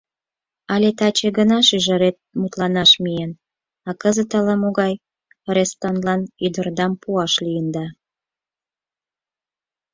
Але 0.73 0.89
таче 0.99 1.29
гына 1.37 1.57
шӱжарет 1.67 2.17
мутланаш 2.39 2.91
миен, 3.03 3.31
а 3.89 3.91
кызыт 4.01 4.31
ала-могай 4.37 4.93
рестанлан 5.55 6.21
ӱдырдам 6.45 6.93
пуаш 7.01 7.33
лийында. 7.45 7.85